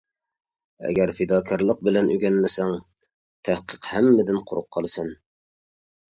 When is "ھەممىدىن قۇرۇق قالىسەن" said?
3.91-5.13